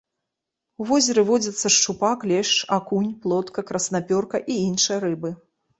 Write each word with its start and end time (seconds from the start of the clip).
У 0.83 0.87
возеры 0.91 1.21
водзяцца 1.29 1.67
шчупак, 1.77 2.19
лешч, 2.33 2.55
акунь, 2.81 3.15
плотка, 3.27 3.69
краснапёрка 3.73 4.37
і 4.51 4.63
іншыя 4.69 4.97
рыбы. 5.07 5.29